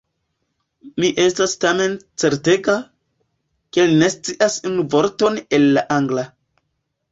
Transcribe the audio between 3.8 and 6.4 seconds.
li ne scias unu vorton el la Angla.